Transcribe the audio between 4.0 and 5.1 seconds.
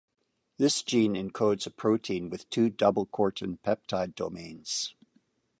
domains.